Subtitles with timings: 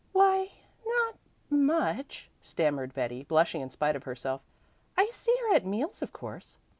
[0.13, 0.49] "Why
[0.83, 1.19] no t
[1.55, 4.41] much," stammered Betty, blushing in spite of herself.
[4.97, 6.57] "I see her at meals of course."